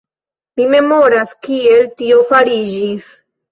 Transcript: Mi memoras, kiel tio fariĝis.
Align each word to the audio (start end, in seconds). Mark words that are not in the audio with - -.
Mi 0.59 0.65
memoras, 0.71 1.35
kiel 1.47 1.87
tio 2.01 2.19
fariĝis. 2.35 3.15